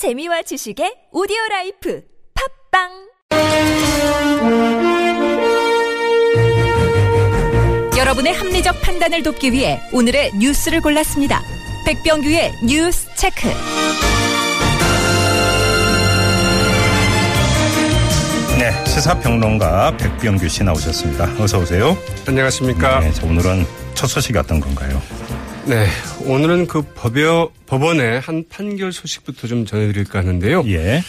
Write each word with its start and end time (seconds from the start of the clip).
재미와 0.00 0.40
지식의 0.40 1.12
오디오 1.12 1.36
라이프 1.50 2.02
팟빵 2.72 2.88
여러분의 7.98 8.32
합리적 8.32 8.80
판단을 8.80 9.22
돕기 9.22 9.52
위해 9.52 9.78
오늘의 9.92 10.38
뉴스를 10.38 10.80
골랐습니다. 10.80 11.42
백병규의 11.84 12.50
뉴스 12.66 13.14
체크. 13.14 13.46
네, 18.58 18.84
시사평론가 18.86 19.98
백병규 19.98 20.48
씨 20.48 20.64
나오셨습니다. 20.64 21.24
어서 21.38 21.58
오세요. 21.58 21.94
안녕하십니까. 22.26 23.00
네, 23.00 23.12
자, 23.12 23.26
오늘은 23.26 23.66
첫 23.92 24.06
소식이 24.06 24.38
어떤 24.38 24.60
건가요? 24.60 24.98
네. 25.70 25.86
오늘은 26.24 26.66
그 26.66 26.82
법여, 26.82 27.52
법원의 27.68 28.18
한 28.18 28.42
판결 28.48 28.92
소식부터 28.92 29.46
좀 29.46 29.64
전해드릴까 29.64 30.18
하는데요. 30.18 30.64
예. 30.66 31.00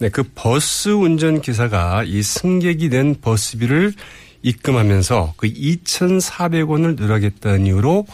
네. 0.00 0.08
그 0.08 0.24
버스 0.34 0.88
운전 0.88 1.40
기사가 1.40 2.02
이 2.04 2.20
승객이 2.20 2.88
낸 2.88 3.14
버스비를 3.20 3.92
입금하면서 4.42 5.34
그 5.36 5.46
2,400원을 5.46 7.00
늘하겠다는 7.00 7.66
이유로 7.66 8.04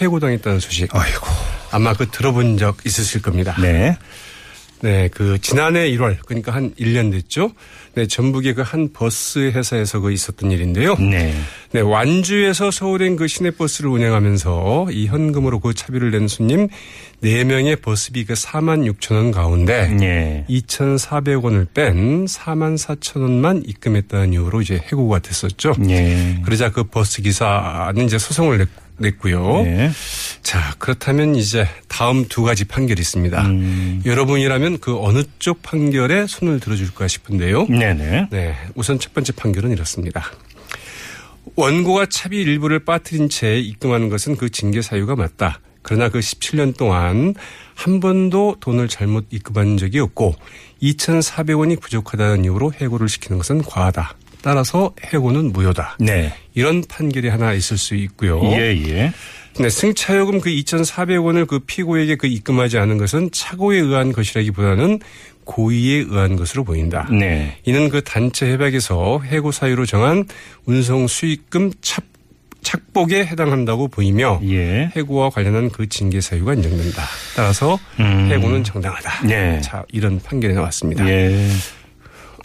해고당했다는 0.00 0.58
소식. 0.58 0.92
아이고. 0.92 1.28
아마 1.70 1.92
그 1.92 2.08
들어본 2.10 2.58
적 2.58 2.78
있으실 2.84 3.22
겁니다. 3.22 3.54
네. 3.60 3.96
네, 4.80 5.08
그 5.12 5.38
지난해 5.40 5.90
1월 5.90 6.16
그러니까 6.24 6.54
한 6.54 6.72
1년 6.74 7.10
됐죠. 7.10 7.50
네, 7.94 8.06
전북의 8.06 8.54
그 8.54 8.62
한 8.62 8.90
버스 8.92 9.50
회사에서 9.50 10.00
그 10.00 10.12
있었던 10.12 10.50
일인데요. 10.50 10.94
네. 10.96 11.34
네, 11.72 11.80
완주에서 11.80 12.70
서울행 12.70 13.16
그 13.16 13.26
시내버스를 13.26 13.90
운행하면서 13.90 14.88
이 14.90 15.06
현금으로 15.06 15.58
그 15.60 15.72
차비를 15.74 16.10
낸 16.10 16.28
손님 16.28 16.68
4명의 17.22 17.80
버스비 17.80 18.24
그 18.26 18.34
4만 18.34 18.90
6천 18.92 19.14
원 19.14 19.30
가운데 19.30 19.88
네. 19.88 20.44
2,400원을 20.48 21.66
뺀 21.72 22.26
4만 22.26 22.76
4천 22.76 23.22
원만 23.22 23.62
입금했다는 23.66 24.34
이유로 24.34 24.60
이제 24.60 24.80
해고가 24.84 25.20
됐었죠. 25.20 25.74
네. 25.78 26.40
그러자 26.44 26.70
그 26.70 26.84
버스 26.84 27.22
기사는 27.22 28.04
이제 28.04 28.18
소송을 28.18 28.58
냈, 28.58 28.68
냈고요. 28.98 29.62
네. 29.62 29.90
자, 30.42 30.74
그렇다면 30.78 31.34
이제 31.34 31.66
다음 31.88 32.26
두 32.26 32.42
가지 32.42 32.64
판결이 32.64 33.00
있습니다. 33.00 33.46
음. 33.46 34.02
여러분이라면 34.04 34.78
그 34.78 34.98
어느 35.00 35.22
쪽 35.38 35.62
판결에 35.62 36.26
손을 36.26 36.60
들어줄까 36.60 37.08
싶은데요. 37.08 37.66
네네. 37.66 38.28
네, 38.30 38.56
우선 38.74 38.98
첫 38.98 39.14
번째 39.14 39.32
판결은 39.32 39.70
이렇습니다. 39.70 40.24
원고가 41.56 42.06
차비 42.06 42.38
일부를 42.38 42.80
빠뜨린 42.80 43.28
채 43.28 43.58
입금하는 43.58 44.08
것은 44.08 44.36
그 44.36 44.50
징계 44.50 44.82
사유가 44.82 45.16
맞다. 45.16 45.60
그러나 45.82 46.08
그 46.08 46.18
17년 46.18 46.76
동안 46.76 47.34
한 47.74 48.00
번도 48.00 48.56
돈을 48.60 48.88
잘못 48.88 49.26
입금한 49.30 49.76
적이 49.78 50.00
없고 50.00 50.34
2,400원이 50.82 51.80
부족하다는 51.80 52.44
이유로 52.44 52.72
해고를 52.74 53.08
시키는 53.08 53.38
것은 53.38 53.62
과하다. 53.62 54.14
따라서 54.42 54.92
해고는 55.04 55.52
무효다. 55.52 55.96
네. 56.00 56.32
이런 56.54 56.82
판결이 56.88 57.28
하나 57.28 57.52
있을 57.52 57.76
수 57.78 57.94
있고요. 57.94 58.40
예, 58.52 58.76
예. 58.88 59.12
네, 59.58 59.68
승차요금 59.68 60.40
그 60.40 60.50
2,400 60.50 61.24
원을 61.24 61.46
그 61.46 61.58
피고에게 61.58 62.16
그 62.16 62.26
입금하지 62.26 62.78
않은 62.78 62.98
것은 62.98 63.30
착오에 63.32 63.78
의한 63.78 64.12
것이라기보다는 64.12 65.00
고의에 65.44 66.04
의한 66.08 66.36
것으로 66.36 66.62
보인다. 66.62 67.08
네. 67.10 67.56
이는 67.64 67.88
그 67.88 68.02
단체 68.02 68.52
협약에서 68.52 69.20
해고 69.24 69.50
사유로 69.50 69.86
정한 69.86 70.24
운송 70.66 71.08
수익금 71.08 71.72
착, 71.80 72.04
착복에 72.62 73.24
해당한다고 73.24 73.88
보이며 73.88 74.40
예. 74.44 74.90
해고와 74.94 75.30
관련한 75.30 75.70
그 75.70 75.88
징계 75.88 76.20
사유가 76.20 76.54
인정된다. 76.54 77.02
따라서 77.34 77.78
음. 77.98 78.28
해고는 78.30 78.62
정당하다. 78.62 79.26
네. 79.26 79.60
자, 79.62 79.84
이런 79.90 80.20
판결이 80.20 80.54
나왔습니다. 80.54 81.08
예. 81.08 81.48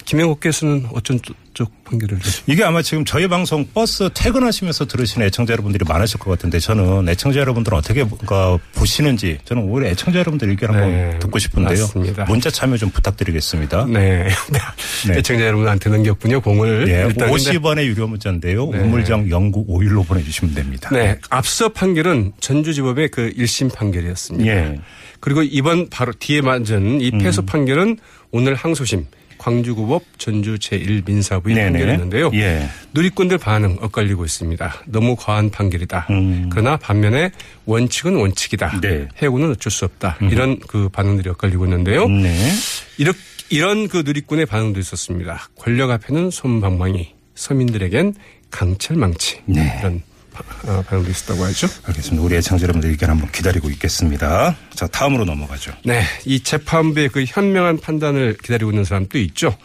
김영국께서는 0.06 0.88
어쩐 0.94 1.20
쪽 1.54 1.72
판결을 1.84 2.18
이게 2.48 2.64
아마 2.64 2.82
지금 2.82 3.06
저희 3.06 3.28
방송 3.28 3.66
버스 3.74 4.10
퇴근하시면서 4.14 4.86
들으시는 4.86 5.28
애청자 5.28 5.54
여러분들이 5.54 5.86
많으실 5.88 6.20
것 6.20 6.32
같은데 6.32 6.60
저는 6.60 7.08
애청자 7.10 7.40
여러분들은 7.40 7.78
어떻게 7.78 8.04
뭔가 8.04 8.58
보시는지 8.74 9.38
저는 9.46 9.64
오히려 9.64 9.90
애청자 9.90 10.20
여러분들 10.20 10.50
의견 10.50 10.72
한번 10.72 10.90
네, 10.90 11.20
듣고 11.20 11.38
싶은데요. 11.38 11.82
맞습니다. 11.82 12.26
문자 12.26 12.50
참여 12.50 12.78
좀 12.78 12.90
부탁드리겠습니다. 12.90 13.86
네. 13.86 14.28
네. 15.08 15.18
애청자 15.18 15.46
여러분한테 15.46 15.90
넘겼군요. 15.92 16.42
공을. 16.42 16.88
예, 16.88 17.08
일단 17.08 17.30
근데 17.30 17.52
50원의 17.52 17.86
유료 17.86 18.08
문자인데요. 18.08 18.70
네. 18.72 18.80
우물정 18.80 19.30
영구 19.30 19.68
5일로 19.68 20.08
보내주시면 20.08 20.56
됩니다. 20.56 20.90
네. 20.92 21.20
앞서 21.30 21.70
판결은 21.70 22.34
전주지법의 22.40 23.10
그 23.10 23.32
1심 23.38 23.74
판결이었습니다. 23.74 24.52
예. 24.52 24.80
그리고 25.20 25.42
이번 25.44 25.90
바로 25.90 26.12
뒤에 26.18 26.42
맞은 26.42 27.00
이 27.00 27.12
패소 27.12 27.44
음. 27.44 27.46
판결은 27.46 27.98
오늘 28.32 28.56
항소심 28.56 29.06
광주구법 29.44 30.04
전주 30.18 30.56
제1민사부의 30.56 31.56
네네. 31.56 31.72
판결이었는데요. 31.72 32.32
예. 32.36 32.66
누리꾼들 32.94 33.38
반응 33.38 33.78
엇갈리고 33.82 34.24
있습니다. 34.24 34.84
너무 34.88 35.18
과한 35.18 35.50
판결이다. 35.50 36.08
음. 36.12 36.50
그러나 36.50 36.78
반면에 36.78 37.30
원칙은 37.66 38.16
원칙이다. 38.16 38.80
네. 38.80 38.90
음. 38.90 39.10
해고는 39.22 39.52
어쩔 39.52 39.70
수 39.70 39.84
없다. 39.84 40.18
이런 40.32 40.60
그 40.60 40.88
반응들이 40.88 41.30
엇갈리고 41.32 41.66
있는데요. 41.66 42.08
네. 42.08 42.34
이렇, 42.98 43.12
이런 43.50 43.90
그 43.90 44.04
누리꾼의 44.06 44.46
반응도 44.46 44.80
있었습니다. 44.80 45.50
권력 45.58 45.92
앞에는 45.92 46.32
솜방망이, 46.32 47.14
서민들에겐 47.36 48.14
강철망치. 48.50 49.42
네. 49.48 49.78
이런 49.82 50.02
바- 50.34 50.44
어, 50.72 50.82
반응도 50.84 51.10
있었다고 51.12 51.44
하죠. 51.46 51.68
알겠습니다. 51.86 52.24
우리 52.24 52.36
애청자 52.36 52.64
여러분들 52.64 52.90
의견 52.90 53.10
한번 53.10 53.32
기다리고 53.32 53.70
있겠습니다. 53.72 54.56
자, 54.74 54.88
다음으로 54.88 55.26
넘어가죠. 55.26 55.72
네, 55.86 56.04
이 56.26 56.42
재판부의 56.42 57.10
그 57.10 57.24
현명한 57.28 57.80
판단을 57.80 58.38
기다리고 58.42 58.72
있는 58.72 58.84
사람도 58.84 59.18
있죠. 59.20 59.56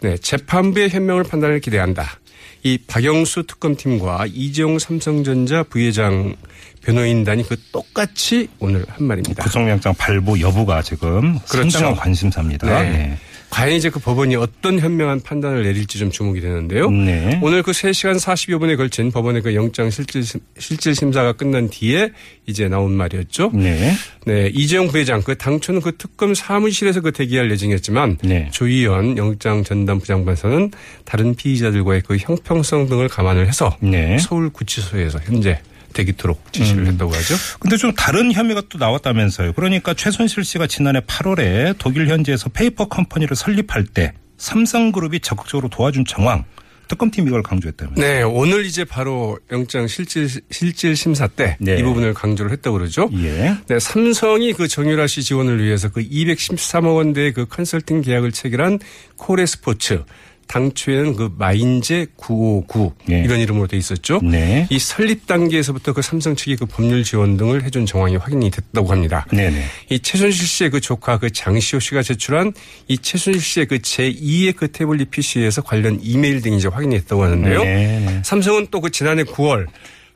네, 0.00 0.16
재판부의 0.18 0.90
현명한 0.90 1.24
판단을 1.24 1.60
기대한다. 1.60 2.18
이 2.62 2.78
박영수 2.86 3.42
특검팀과 3.46 4.26
이재용 4.32 4.78
삼성전자 4.78 5.62
부회장 5.64 6.34
변호인단이 6.82 7.46
그 7.46 7.56
똑같이 7.72 8.48
오늘 8.58 8.84
한 8.88 9.06
말입니다. 9.06 9.42
구속영장 9.44 9.94
발부 9.96 10.40
여부가 10.40 10.80
지금 10.82 11.38
그렇죠. 11.48 11.70
상당한 11.70 11.96
관심사입니다. 11.96 12.66
네. 12.82 12.90
네. 12.90 13.18
과연 13.54 13.76
이제 13.76 13.88
그 13.88 14.00
법원이 14.00 14.34
어떤 14.34 14.80
현명한 14.80 15.20
판단을 15.20 15.62
내릴지 15.62 15.96
좀 15.96 16.10
주목이 16.10 16.40
되는데요. 16.40 16.90
네. 16.90 17.38
오늘 17.40 17.62
그 17.62 17.70
3시간 17.70 18.18
40여 18.18 18.58
분에 18.58 18.74
걸친 18.74 19.12
법원의 19.12 19.42
그 19.42 19.54
영장 19.54 19.90
실질, 19.90 20.24
실질 20.58 20.96
심사가 20.96 21.32
끝난 21.32 21.70
뒤에 21.70 22.10
이제 22.46 22.66
나온 22.66 22.94
말이었죠. 22.94 23.52
네. 23.54 23.92
네, 24.26 24.50
이재용 24.52 24.88
부회장 24.88 25.22
그 25.22 25.38
당초는 25.38 25.82
그 25.82 25.96
특검 25.96 26.34
사무실에서 26.34 27.00
그 27.00 27.12
대기할 27.12 27.48
예정이었지만 27.52 28.18
네. 28.24 28.48
조의연 28.50 29.18
영장 29.18 29.62
전담 29.62 30.00
부장판사는 30.00 30.72
다른 31.04 31.36
피의자들과의 31.36 32.02
그 32.04 32.16
형평성 32.16 32.88
등을 32.88 33.06
감안을 33.06 33.46
해서 33.46 33.76
네. 33.78 34.18
서울 34.18 34.50
구치소에서 34.50 35.20
현재 35.20 35.60
대기토록 35.94 36.52
지시를 36.52 36.86
했다고 36.86 37.12
하죠. 37.14 37.34
근데 37.58 37.78
좀 37.78 37.94
다른 37.94 38.32
혐의가 38.32 38.62
또 38.68 38.78
나왔다면서요. 38.78 39.54
그러니까 39.54 39.94
최순실 39.94 40.44
씨가 40.44 40.66
지난해 40.66 41.00
8월에 41.00 41.76
독일 41.78 42.08
현지에서 42.08 42.50
페이퍼 42.50 42.86
컴퍼니를 42.86 43.34
설립할 43.34 43.84
때 43.84 44.12
삼성그룹이 44.36 45.20
적극적으로 45.20 45.68
도와준 45.68 46.04
정황 46.04 46.44
특검팀이 46.88 47.28
이걸 47.28 47.42
강조했다면서요. 47.42 48.06
네, 48.06 48.22
오늘 48.22 48.66
이제 48.66 48.84
바로 48.84 49.38
영장 49.50 49.86
실질 49.86 50.28
실질 50.50 50.96
심사 50.96 51.26
때이 51.26 51.54
네. 51.58 51.82
부분을 51.82 52.14
강조를 52.14 52.52
했다고 52.52 52.78
그러죠. 52.78 53.08
예. 53.14 53.56
네, 53.66 53.78
삼성이 53.78 54.52
그 54.52 54.68
정유라 54.68 55.06
씨 55.06 55.22
지원을 55.22 55.62
위해서 55.62 55.88
그 55.90 56.02
213억 56.02 56.96
원대의 56.96 57.32
그 57.32 57.46
컨설팅 57.46 58.02
계약을 58.02 58.32
체결한 58.32 58.78
코레스포츠 59.16 60.04
당초에는 60.46 61.16
그 61.16 61.34
마인제 61.36 62.06
959 62.16 62.92
예. 63.10 63.18
이런 63.24 63.40
이름으로 63.40 63.66
돼 63.66 63.76
있었죠. 63.76 64.20
네. 64.22 64.68
이 64.70 64.78
설립 64.78 65.26
단계에서부터 65.26 65.92
그 65.92 66.02
삼성 66.02 66.36
측이 66.36 66.56
그 66.56 66.66
법률 66.66 67.02
지원 67.02 67.36
등을 67.36 67.64
해준 67.64 67.84
정황이 67.86 68.16
확인이 68.16 68.50
됐다고 68.50 68.92
합니다. 68.92 69.26
네네. 69.32 69.64
이 69.90 69.98
최순실 69.98 70.46
씨의 70.46 70.70
그 70.70 70.80
조카 70.80 71.18
그 71.18 71.30
장시호 71.30 71.80
씨가 71.80 72.02
제출한 72.02 72.52
이 72.86 72.96
최순실 72.96 73.42
씨의 73.42 73.66
그 73.66 73.78
제2의 73.78 74.54
그 74.54 74.68
태블릿 74.68 75.10
PC에서 75.10 75.62
관련 75.62 75.98
이메일 76.00 76.40
등이 76.40 76.58
이제 76.58 76.68
확인이 76.68 76.96
됐다고 76.96 77.24
하는데요. 77.24 77.64
네. 77.64 78.22
삼성은 78.24 78.68
또 78.70 78.84
그 78.84 78.90
지난해 78.90 79.22
9월 79.24 79.66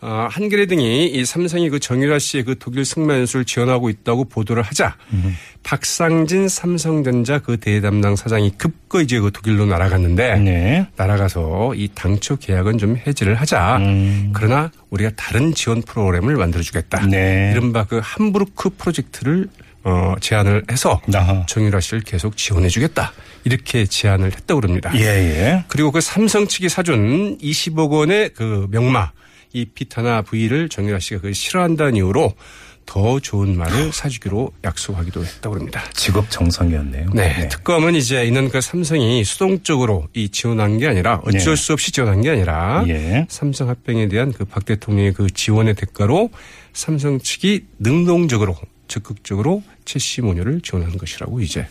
어, 0.01 0.29
한겨레 0.31 0.67
등이 0.67 1.09
이 1.09 1.25
삼성이 1.25 1.71
그 1.71 1.81
정유라 1.81 2.21
씨의 2.21 2.45
그 2.45 2.57
독일 2.59 2.85
승마 2.85 3.15
연수를 3.15 3.45
지원하고 3.45 3.91
있다고 3.91 4.27
보도를 4.27 4.63
하자 4.63 4.97
박상진 5.65 6.49
삼성전자 6.49 7.41
그 7.41 7.57
대담당 7.57 8.15
사장이 8.15 8.53
급거 8.57 9.01
이제 9.03 9.19
그 9.19 9.33
독일로 9.33 9.67
날아갔는데 9.67 10.39
네. 10.39 10.87
날아가서 10.97 11.75
이 11.75 11.89
당초 11.95 12.37
계약은 12.37 12.79
좀 12.79 12.97
해지를 13.07 13.35
하자. 13.35 13.79
음. 13.79 14.31
그러나 14.33 14.71
우리가 14.91 15.11
다른 15.17 15.53
지원 15.53 15.83
프로그램을 15.83 16.37
만들어주겠다. 16.37 17.07
네. 17.07 17.51
이른바 17.53 17.85
그 17.85 18.01
함부르크 18.03 18.71
프로젝트를 18.79 19.49
어, 19.83 20.15
제안을 20.21 20.65
해서 20.71 21.01
아하. 21.13 21.45
정유라 21.47 21.81
씨를 21.81 22.03
계속 22.03 22.37
지원해주겠다. 22.37 23.13
이렇게 23.45 23.85
제안을 23.85 24.33
했다고 24.33 24.61
그럽니다. 24.61 24.93
예, 24.95 25.01
예. 25.01 25.65
그리고 25.69 25.91
그 25.91 26.01
삼성 26.01 26.47
측이 26.47 26.69
사준 26.69 27.39
20억 27.39 27.91
원의 27.91 28.31
그 28.35 28.67
명마 28.71 29.13
이 29.53 29.65
비타나 29.67 30.23
V를 30.23 30.69
정유라 30.69 30.99
씨가 31.01 31.21
그 31.21 31.33
싫어한다는 31.33 31.97
이유로 31.97 32.35
더 32.87 33.21
좋은 33.21 33.55
말을 33.57 33.93
사주기로 33.93 34.51
약속하기도 34.65 35.23
했다고 35.23 35.57
합니다. 35.57 35.85
직업 35.93 36.31
정성이었네요. 36.31 37.11
네, 37.13 37.49
특검은 37.49 37.95
이제 37.95 38.25
이는 38.25 38.49
그 38.49 38.63
삼성이 38.63 39.25
수동적으로 39.25 40.09
이 40.15 40.31
지원한 40.31 40.79
게 40.79 40.89
아니라 40.89 41.21
어쩔 41.27 41.55
네. 41.55 41.57
수 41.57 41.75
없이 41.75 41.93
지원한 41.93 42.23
게 42.23 42.31
아니라 42.31 42.85
예. 42.89 43.27
삼성 43.29 43.69
합병에 43.69 44.09
대한 44.09 44.33
그 44.33 44.47
박 44.47 44.65
대통령의 44.65 45.13
그 45.13 45.29
지원의 45.29 45.75
대가로 45.75 46.31
삼성 46.73 47.19
측이 47.21 47.67
능동적으로 47.79 48.57
적극적으로 48.87 49.63
최씨 49.85 50.23
모녀를 50.23 50.63
지원한 50.63 50.97
것이라고 50.97 51.43
이제 51.43 51.67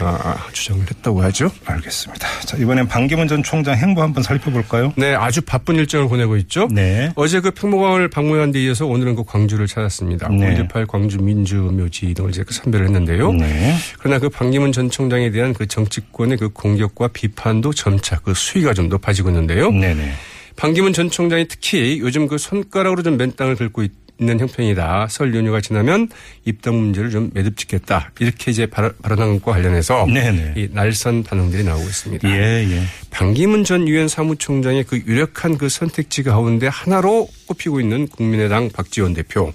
아, 0.00 0.46
주장을 0.52 0.82
했다고 0.82 1.22
하죠. 1.22 1.50
알겠습니다. 1.64 2.28
자, 2.44 2.56
이번엔 2.56 2.88
반기문 2.88 3.28
전 3.28 3.42
총장 3.42 3.76
행보 3.76 4.02
한번 4.02 4.22
살펴볼까요? 4.22 4.92
네, 4.96 5.14
아주 5.14 5.40
바쁜 5.40 5.76
일정을 5.76 6.08
보내고 6.08 6.36
있죠. 6.38 6.68
네. 6.70 7.10
어제 7.14 7.40
그 7.40 7.50
평화관을 7.50 8.08
방문한 8.08 8.52
데 8.52 8.62
이어서 8.64 8.86
오늘은 8.86 9.16
그 9.16 9.24
광주를 9.24 9.66
찾았습니다. 9.66 10.28
네. 10.28 10.56
5.18 10.56 10.86
광주 10.86 11.18
민주묘지 11.18 12.14
등을 12.14 12.30
이제 12.30 12.42
그 12.44 12.52
선별을 12.52 12.86
했는데요. 12.86 13.32
네. 13.32 13.74
그러나 13.98 14.18
그 14.18 14.28
반기문 14.28 14.72
전 14.72 14.90
총장에 14.90 15.30
대한 15.30 15.54
그 15.54 15.66
정치권의 15.66 16.38
그 16.38 16.48
공격과 16.50 17.08
비판도 17.08 17.72
점차 17.72 18.18
그 18.18 18.34
수위가 18.34 18.74
좀 18.74 18.88
높아지고 18.88 19.30
있는데요. 19.30 19.70
네네. 19.70 20.12
반기문 20.56 20.92
전 20.92 21.10
총장이 21.10 21.48
특히 21.48 21.98
요즘 22.00 22.26
그 22.26 22.38
손가락으로 22.38 23.02
좀 23.02 23.16
맨땅을 23.16 23.56
긁고 23.56 23.82
있 23.82 24.05
는 24.18 24.40
형편이다. 24.40 25.08
설 25.10 25.34
연휴가 25.34 25.60
지나면 25.60 26.08
입당 26.46 26.74
문제를 26.78 27.10
좀 27.10 27.30
매듭짓겠다. 27.34 28.12
이렇게 28.18 28.50
이제 28.50 28.64
발- 28.64 28.94
발언한 29.02 29.34
것과 29.40 29.52
관련해서 29.52 30.06
네네. 30.06 30.54
이 30.56 30.68
날선 30.72 31.22
반응들이 31.22 31.64
나오고 31.64 31.84
있습니다. 31.84 32.26
예, 32.30 32.66
예. 32.66 32.82
반기문 33.10 33.64
전 33.64 33.86
유엔 33.86 34.08
사무총장의 34.08 34.84
그 34.84 35.02
유력한 35.06 35.58
그 35.58 35.68
선택지 35.68 36.22
가운데 36.22 36.66
하나로 36.66 37.28
꼽히고 37.46 37.78
있는 37.78 38.08
국민의당 38.08 38.70
박지원 38.70 39.12
대표. 39.12 39.52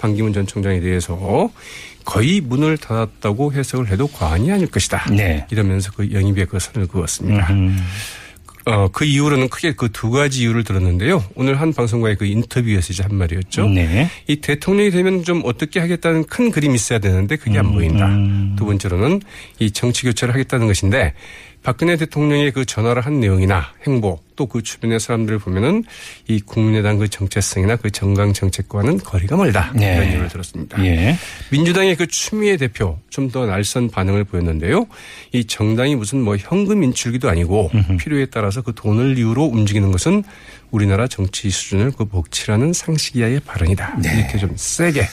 반기문 0.00 0.32
전 0.32 0.46
총장에 0.46 0.80
대해서 0.80 1.50
거의 2.06 2.40
문을 2.40 2.78
닫았다고 2.78 3.52
해석을 3.52 3.88
해도 3.90 4.06
과언이 4.06 4.50
아닐 4.50 4.68
것이다. 4.68 5.10
네. 5.10 5.44
이러면서 5.50 5.92
그 5.94 6.10
영입의 6.12 6.46
그 6.46 6.58
선을 6.58 6.86
그었습니다. 6.88 7.52
음. 7.52 7.76
어, 8.68 8.88
그 8.88 9.04
이후로는 9.04 9.48
크게 9.48 9.72
그 9.72 9.88
두 9.98 10.10
가지 10.10 10.42
이유를 10.42 10.62
들었는데요. 10.62 11.24
오늘 11.34 11.60
한 11.60 11.72
방송과의 11.72 12.16
그 12.16 12.24
인터뷰에서 12.24 12.92
이제 12.92 13.02
한 13.02 13.16
말이었죠. 13.16 13.68
네. 13.68 14.08
이 14.28 14.36
대통령이 14.36 14.90
되면 14.90 15.24
좀 15.24 15.42
어떻게 15.44 15.80
하겠다는 15.80 16.24
큰 16.24 16.50
그림이 16.50 16.74
있어야 16.74 16.98
되는데 17.00 17.34
그게 17.36 17.58
안 17.58 17.72
보인다. 17.72 18.06
음. 18.06 18.54
두 18.56 18.64
번째로는 18.64 19.20
이 19.58 19.70
정치 19.72 20.04
교체를 20.04 20.34
하겠다는 20.34 20.66
것인데 20.68 21.14
박근혜 21.62 21.96
대통령의 21.96 22.52
그 22.52 22.64
전화를 22.64 23.04
한 23.04 23.20
내용이나 23.20 23.72
행보 23.86 24.20
또 24.36 24.46
그 24.48 24.62
주변의 24.62 25.00
사람들을 25.00 25.40
보면은 25.40 25.84
이 26.28 26.40
국민의당 26.40 26.96
그 26.98 27.08
정체성이나 27.08 27.76
그 27.76 27.90
정강 27.90 28.32
정책과는 28.32 28.98
거리가 28.98 29.36
멀다. 29.36 29.72
네. 29.74 29.96
이런 29.96 30.12
이유를 30.12 30.28
들었습니다. 30.28 30.82
예. 30.84 31.16
민주당의 31.50 31.96
그 31.96 32.06
추미애 32.06 32.56
대표 32.56 32.98
좀 33.10 33.28
더 33.28 33.44
날선 33.44 33.90
반응을 33.90 34.24
보였는데요. 34.24 34.86
이 35.32 35.44
정당이 35.44 35.96
무슨 35.96 36.22
뭐 36.22 36.36
현금 36.38 36.82
인출기도 36.82 37.28
아니고 37.28 37.70
필요에 37.98 38.24
따라서 38.26 38.62
그 38.62 38.72
돈을 38.74 39.18
이유로 39.18 39.44
움직이는 39.44 39.92
것은 39.92 40.24
우리나라 40.70 41.06
정치 41.06 41.50
수준을 41.50 41.92
그 41.92 42.06
먹칠하는 42.06 42.72
상식 42.72 43.16
이하의 43.16 43.40
발언이다. 43.40 43.98
네. 44.02 44.18
이렇게 44.20 44.38
좀 44.38 44.52
세게 44.56 45.02
아, 45.02 45.06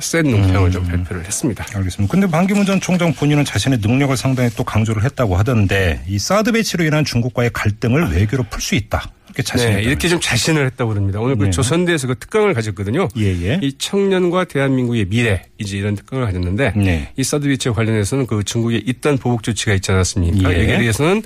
센 0.00 0.24
논평을 0.24 0.68
음. 0.68 0.72
좀 0.72 0.84
발표를 0.84 1.24
했습니다. 1.24 1.64
알겠습니다. 1.74 2.12
근데 2.12 2.26
반기문 2.26 2.66
전 2.66 2.80
총장 2.80 3.12
본인은 3.12 3.44
자신의 3.44 3.78
능력을 3.80 4.16
상당히 4.16 4.50
또 4.56 4.64
강조를 4.64 5.04
했다고 5.04 5.36
하던데 5.36 6.02
이 6.06 6.18
사드 6.18 6.52
배치로 6.52 6.84
인한 6.84 7.04
중국과의 7.04 7.50
갈등을 7.52 8.10
외교로 8.12 8.44
풀 8.50 8.60
수 8.60 8.74
있다. 8.74 9.10
이렇게 9.38 9.56
네, 9.58 9.82
이렇게 9.82 10.08
좀 10.08 10.18
자신을 10.18 10.64
했다고 10.66 10.90
그럽니다. 10.90 11.20
오늘 11.20 11.36
그 11.36 11.44
네. 11.44 11.50
조선대에서 11.50 12.06
그 12.06 12.18
특강을 12.18 12.54
가졌거든요. 12.54 13.08
예, 13.18 13.24
예. 13.24 13.60
이 13.62 13.76
청년과 13.76 14.44
대한민국의 14.44 15.06
미래 15.06 15.42
이제 15.58 15.76
이런 15.76 15.94
특강을 15.94 16.24
가졌는데 16.24 16.72
네. 16.74 17.12
이 17.16 17.22
사드 17.22 17.44
배치와 17.44 17.74
관련해서는 17.74 18.26
그 18.26 18.42
중국의 18.42 18.84
잇단 18.86 19.18
보복 19.18 19.42
조치가 19.42 19.74
있지 19.74 19.92
않았습니까? 19.92 20.50
예. 20.52 20.62
여기에 20.62 20.78
대해서는 20.78 21.22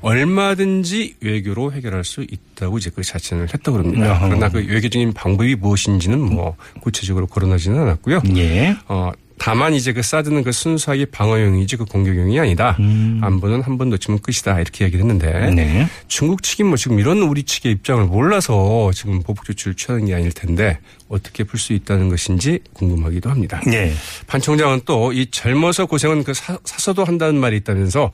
얼마든지 0.00 1.16
외교로 1.20 1.72
해결할 1.72 2.04
수 2.04 2.22
있다고 2.22 2.78
이제 2.78 2.90
그 2.94 3.02
자신을 3.02 3.52
했다고 3.52 3.78
합니다. 3.78 4.20
그러나 4.22 4.48
그 4.48 4.58
외교 4.58 4.88
적인 4.88 5.12
방법이 5.12 5.54
무엇인지는 5.56 6.18
뭐 6.18 6.56
구체적으로 6.80 7.26
거론하지는 7.26 7.78
않았고요. 7.78 8.22
예. 8.36 8.76
어, 8.88 9.12
다만 9.38 9.74
이제 9.74 9.92
그 9.92 10.02
사드는 10.02 10.42
그 10.44 10.50
순수하게 10.52 11.06
방어용이지 11.06 11.76
그 11.76 11.84
공격용이 11.84 12.40
아니다. 12.40 12.76
안보는 12.78 13.62
한 13.62 13.76
번 13.76 13.90
놓치면 13.90 14.20
끝이다. 14.20 14.58
이렇게 14.60 14.86
얘기를 14.86 15.04
했는데 15.04 15.48
음. 15.48 15.54
네. 15.56 15.86
중국 16.08 16.42
측이 16.42 16.62
뭐 16.62 16.76
지금 16.76 16.98
이런 16.98 17.18
우리 17.18 17.42
측의 17.42 17.72
입장을 17.72 18.02
몰라서 18.06 18.90
지금 18.94 19.22
보복 19.22 19.44
조치를 19.44 19.74
취하는 19.74 20.06
게 20.06 20.14
아닐 20.14 20.32
텐데 20.32 20.78
어떻게 21.08 21.44
풀 21.44 21.60
수 21.60 21.72
있다는 21.74 22.08
것인지 22.08 22.60
궁금하기도 22.72 23.28
합니다. 23.30 23.60
예. 23.72 23.92
반 24.26 24.40
총장은 24.40 24.80
또 24.86 25.12
이 25.12 25.26
젊어서 25.30 25.86
고생은 25.86 26.24
그 26.24 26.32
사, 26.34 26.58
사서도 26.64 27.04
한다는 27.04 27.38
말이 27.38 27.56
있다면서 27.58 28.10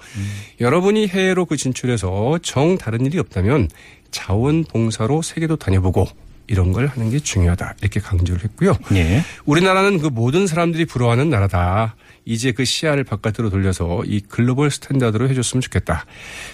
여러분이 0.61 1.07
해외로 1.09 1.47
그 1.47 1.57
진출해서 1.57 2.39
정 2.43 2.77
다른 2.79 3.07
일이 3.07 3.19
없다면 3.19 3.69
자원봉사로 4.11 5.23
세계도 5.23 5.57
다녀보고 5.57 6.07
이런 6.47 6.73
걸 6.73 6.87
하는 6.87 7.11
게 7.11 7.19
중요하다 7.19 7.77
이렇게 7.81 8.01
강조를 8.01 8.45
했고요. 8.45 8.77
예. 8.95 9.23
우리나라는 9.45 9.99
그 10.01 10.09
모든 10.09 10.47
사람들이 10.47 10.85
부러워하는 10.85 11.31
나라다. 11.31 11.97
이제 12.25 12.53
그 12.53 12.65
시야를 12.65 13.05
바깥으로 13.05 13.51
돌려서 13.51 14.03
이 14.07 14.21
글로벌 14.21 14.71
스탠다드로 14.71 15.29
해줬으면 15.29 15.61
좋겠다. 15.61 16.05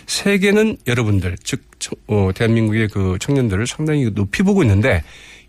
세계는 0.06 0.78
여러분들, 0.86 1.36
즉, 1.42 1.62
청- 1.78 1.94
어, 2.06 2.30
대한민국의 2.34 2.88
그 2.88 3.16
청년들을 3.20 3.66
상당히 3.66 4.10
높이 4.14 4.42
보고 4.42 4.62
있는데 4.62 5.02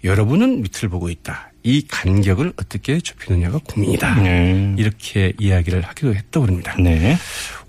여러분은 0.03 0.61
밑을 0.61 0.89
보고 0.89 1.09
있다. 1.09 1.48
이 1.69 1.85
간격을 1.87 2.53
어떻게 2.57 2.99
좁히느냐가 2.99 3.59
고민이다. 3.59 4.21
네. 4.23 4.73
이렇게 4.77 5.33
이야기를 5.37 5.81
하기도 5.81 6.15
했다고 6.15 6.47
합니다. 6.47 6.75
네. 6.79 7.15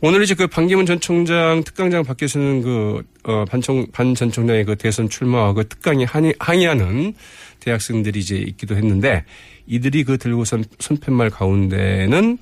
오늘 0.00 0.22
이제 0.22 0.34
그 0.34 0.46
반기문 0.46 0.86
전 0.86 0.98
총장 1.00 1.62
특강장 1.64 2.02
밖에서는 2.02 2.62
그, 2.62 3.02
어, 3.24 3.44
반총, 3.44 3.86
반 3.92 4.14
전 4.14 4.32
총장의 4.32 4.64
그 4.64 4.76
대선 4.76 5.10
출마와 5.10 5.52
그 5.52 5.68
특강에 5.68 6.04
항의, 6.04 6.34
항의하는 6.38 7.12
대학생들이 7.60 8.20
이제 8.20 8.36
있기도 8.36 8.74
했는데 8.74 9.24
이들이 9.66 10.04
그 10.04 10.16
들고선 10.16 10.64
손팻말 10.78 11.28
가운데는 11.28 12.38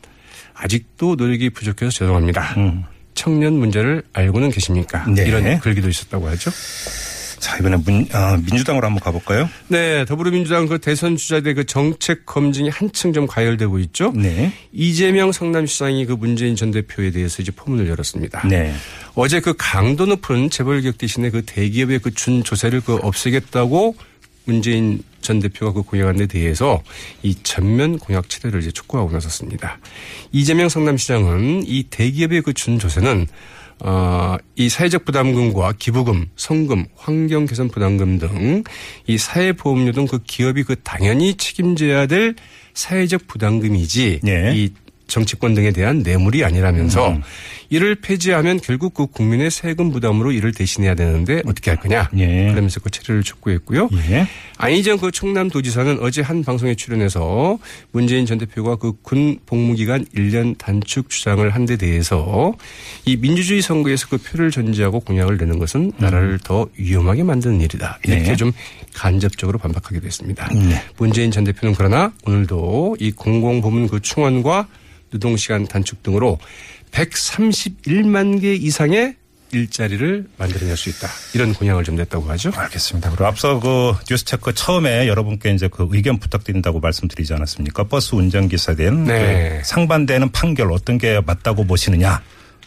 아직도 0.55 1.17
노력이 1.17 1.51
부족해서 1.51 1.91
죄송합니다. 1.91 2.55
음. 2.57 2.85
청년 3.15 3.55
문제를 3.55 4.05
알고는 4.13 4.51
계십니까? 4.51 5.05
네. 5.09 5.27
이런 5.27 5.59
글기도 5.59 5.89
있었다고 5.89 6.29
하죠. 6.29 6.53
자, 7.41 7.57
이번에 7.59 7.77
문, 7.77 8.07
아, 8.13 8.37
민주당으로 8.37 8.87
한번 8.87 9.01
가볼까요? 9.01 9.49
네, 9.69 10.05
더불어민주당 10.05 10.67
그 10.67 10.79
대선 10.79 11.17
주자들의 11.17 11.55
그 11.55 11.67
정책 11.67 12.27
검증이 12.27 12.69
한층 12.69 13.13
좀 13.13 13.27
가열되고 13.27 13.79
있죠. 13.81 14.13
네. 14.15 14.53
이재명 14.73 15.33
성남시장이 15.33 16.07
그 16.07 16.13
문재인 16.13 16.57
전 16.57 16.71
대표에 16.71 17.11
대해서 17.11 17.43
이제 17.43 17.53
포문을 17.53 17.89
열었습니다. 17.89 18.47
네. 18.49 18.75
어제 19.15 19.41
그 19.41 19.55
강도 19.57 20.07
높은 20.07 20.51
재벌기업 20.51 20.99
대신에 20.99 21.31
그 21.31 21.43
대기업의 21.45 22.01
그 22.01 22.13
준조세를 22.13 22.81
그 22.83 22.97
없애겠다고 22.97 23.97
문재인 24.45 25.03
전 25.21 25.41
대표가 25.41 25.73
그 25.73 25.83
공약한 25.83 26.17
데 26.17 26.27
대해서 26.27 26.83
이 27.23 27.35
전면 27.43 27.99
공약 27.99 28.31
체대를 28.31 28.61
이제 28.61 28.71
촉구하고 28.71 29.11
나섰습니다. 29.11 29.79
이재명 30.33 30.69
성남시장은 30.71 31.65
이 31.67 31.85
대기업의 31.91 32.43
그 32.43 32.55
준조세는 32.55 33.27
어, 33.81 34.37
이 34.57 34.69
사회적 34.69 35.05
부담금과 35.05 35.75
기부금, 35.79 36.27
성금, 36.37 36.87
환경 36.97 37.47
개선 37.47 37.69
부담금 37.69 38.19
등 38.19 38.65
이 39.07 39.17
사회보험료 39.19 39.93
등 39.93 40.07
그 40.07 40.19
기업이 40.27 40.65
그 40.65 40.77
당연히 40.83 41.35
책임져야 41.37 42.07
될 42.07 42.35
사회적 42.75 43.27
부담금이지 43.27 44.21
네. 44.23 44.53
이 44.57 44.73
정치권 45.09 45.55
등에 45.55 45.73
대한 45.73 45.99
뇌물이 46.01 46.45
아니라면서 46.45 47.19
이를 47.71 47.97
폐지하면 47.97 48.61
결국 48.61 48.95
그 48.95 49.07
국민의 49.07 49.51
세금 49.51 49.91
부담으로 49.91 50.33
이를 50.33 50.53
대신해야 50.53 50.95
되는데 50.95 51.43
어떻게 51.47 51.71
할 51.71 51.81
거냐. 51.81 52.09
예. 52.17 52.49
그러면서 52.51 52.81
그 52.81 52.91
체리를 52.91 53.23
촉구했고요. 53.25 53.89
예. 54.11 54.27
안희정 54.57 54.99
그 54.99 55.11
충남도지사는 55.11 55.99
어제 56.01 56.23
한 56.23 56.45
방송에 56.45 56.75
출연해서 56.75 57.59
문재인 57.93 58.27
전 58.27 58.39
대표가 58.39 58.77
그 58.77 58.93
군 59.03 59.39
복무기간 59.47 60.05
1년 60.17 60.57
단축 60.59 61.09
주장을 61.11 61.49
한 61.51 61.67
데 61.67 61.77
대해서 61.77 62.55
이 63.05 63.17
민주주의 63.17 63.61
선거에서 63.61 64.09
그 64.09 64.17
표를 64.19 64.51
존재하고 64.51 65.01
공약을 65.01 65.37
내는 65.37 65.59
것은 65.59 65.93
나라를 65.99 66.39
더 66.43 66.67
위험하게 66.77 67.23
만드는 67.25 67.61
일이다. 67.61 67.99
이렇게 68.05 68.23
네. 68.23 68.37
좀 68.37 68.53
간접적으로 68.95 69.59
반박하게 69.59 70.01
됐습니다. 70.01 70.49
네. 70.53 70.83
문재인 70.97 71.31
전 71.31 71.45
대표는 71.45 71.75
그러나 71.77 72.13
오늘도 72.27 72.97
이 73.01 73.11
공공부문 73.13 73.89
그 73.89 74.01
충원과 74.01 74.67
노동시간 75.11 75.67
단축 75.67 76.03
등으로 76.03 76.39
131만 76.91 78.41
개 78.41 78.55
이상의 78.55 79.17
일자리를 79.53 80.27
만들어낼 80.37 80.77
수 80.77 80.91
있다. 80.91 81.09
이런 81.35 81.55
공약을 81.55 81.85
좀 81.85 81.97
냈다고 81.97 82.29
하죠. 82.31 82.51
알겠습니다. 82.55 83.11
그리고 83.11 83.27
앞서 83.27 83.59
그 83.61 83.95
뉴스 84.07 84.25
체크 84.25 84.53
처음에 84.53 85.09
여러분께 85.09 85.53
이제 85.53 85.69
그 85.69 85.89
의견 85.91 86.19
부탁드린다고 86.19 86.81
말씀드리지 86.81 87.33
않았습니까? 87.33 87.85
버스 87.85 88.15
운전기사에 88.15 88.77
대한 88.77 89.05
네. 89.05 89.61
그 89.63 89.69
상반되는 89.69 90.33
판결 90.33 90.71
어떤 90.73 90.99
게 90.99 91.21
맞다고 91.25 91.65
보시느냐. 91.65 92.23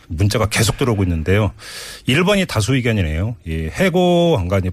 문자가 0.08 0.48
계속 0.48 0.78
들어오고 0.78 1.04
있는데요. 1.04 1.52
1번이 2.08 2.48
다수 2.48 2.76
의견이네요. 2.76 3.36
이 3.46 3.70
해고 3.72 4.38
안간이 4.40 4.72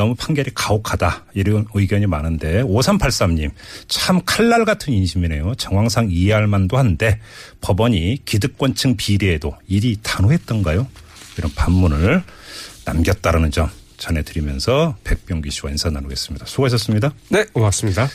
너무 0.00 0.14
판결이 0.14 0.52
가혹하다 0.54 1.26
이런 1.34 1.66
의견이 1.74 2.06
많은데 2.06 2.62
5383님 2.62 3.50
참 3.86 4.22
칼날 4.24 4.64
같은 4.64 4.94
인심이네요. 4.94 5.56
정황상 5.56 6.08
이해할 6.10 6.46
만도 6.46 6.78
한데 6.78 7.20
법원이 7.60 8.22
기득권층 8.24 8.96
비리에도 8.96 9.54
일이 9.68 9.98
단호했던가요? 10.02 10.86
이런 11.36 11.52
반문을 11.54 12.22
남겼다라는 12.86 13.50
점 13.50 13.68
전해드리면서 13.98 14.96
백병기 15.04 15.50
씨와 15.50 15.70
인사 15.70 15.90
나누겠습니다. 15.90 16.46
수고하셨습니다. 16.46 17.12
네, 17.28 17.44
고맙습니다. 17.52 18.08